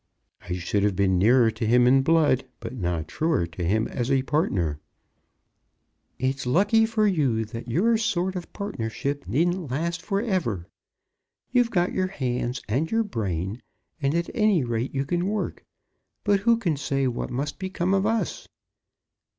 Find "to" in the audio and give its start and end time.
1.51-1.63, 3.45-3.63